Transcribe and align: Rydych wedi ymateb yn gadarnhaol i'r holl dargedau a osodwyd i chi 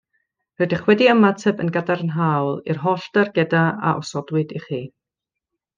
Rydych 0.61 0.79
wedi 0.91 1.09
ymateb 1.13 1.61
yn 1.65 1.69
gadarnhaol 1.75 2.51
i'r 2.75 2.83
holl 2.87 3.07
dargedau 3.19 3.71
a 3.91 3.95
osodwyd 4.03 4.57
i 4.61 4.65
chi 4.69 4.85